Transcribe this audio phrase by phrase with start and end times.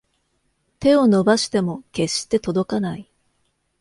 [0.79, 3.07] 手を伸ばしても決して届かない